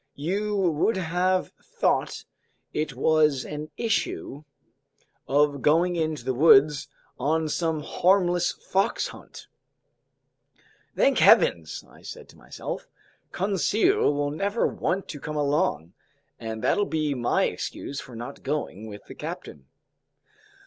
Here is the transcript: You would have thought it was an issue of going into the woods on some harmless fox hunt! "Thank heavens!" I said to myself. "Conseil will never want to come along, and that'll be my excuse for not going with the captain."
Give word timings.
You 0.15 0.55
would 0.55 0.97
have 0.97 1.51
thought 1.61 2.25
it 2.73 2.95
was 2.95 3.45
an 3.45 3.69
issue 3.77 4.43
of 5.27 5.61
going 5.61 5.95
into 5.95 6.25
the 6.25 6.33
woods 6.33 6.87
on 7.19 7.47
some 7.47 7.81
harmless 7.81 8.51
fox 8.51 9.09
hunt! 9.09 9.45
"Thank 10.95 11.19
heavens!" 11.19 11.83
I 11.87 12.01
said 12.01 12.27
to 12.29 12.35
myself. 12.35 12.87
"Conseil 13.31 14.11
will 14.11 14.31
never 14.31 14.65
want 14.65 15.07
to 15.09 15.19
come 15.19 15.37
along, 15.37 15.93
and 16.39 16.63
that'll 16.63 16.85
be 16.87 17.13
my 17.13 17.43
excuse 17.43 17.99
for 17.99 18.15
not 18.15 18.41
going 18.41 18.87
with 18.87 19.05
the 19.05 19.13
captain." 19.13 19.67